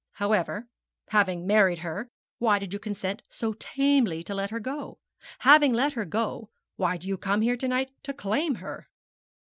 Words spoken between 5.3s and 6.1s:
Having let her